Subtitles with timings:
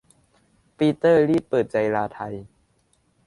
[0.77, 2.33] ปีเตอร์ รีดเปิดใจลาไทย